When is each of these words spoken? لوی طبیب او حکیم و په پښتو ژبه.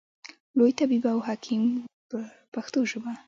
لوی 0.57 0.71
طبیب 0.79 1.03
او 1.13 1.19
حکیم 1.27 1.63
و 1.79 1.81
په 2.13 2.19
پښتو 2.53 2.79
ژبه. 2.89 3.11